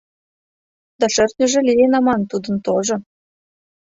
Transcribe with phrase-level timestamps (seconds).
[0.99, 2.95] Да шӧртньыжӧ лийын, аман, тудын тожо.